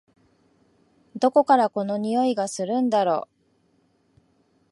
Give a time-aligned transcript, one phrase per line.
[1.15, 3.29] どこからこの匂いがするんだろ？